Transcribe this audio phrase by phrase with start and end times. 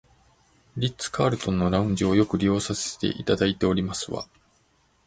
[0.77, 4.25] リッツカールトンのラウンジをよく利用させていただいておりますわ